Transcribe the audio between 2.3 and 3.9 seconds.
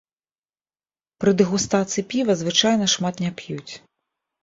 звычайна шмат не п'юць.